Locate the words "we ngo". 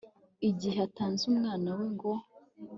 1.77-2.11